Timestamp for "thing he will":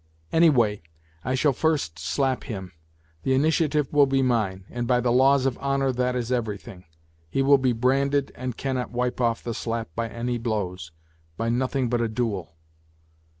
6.57-7.59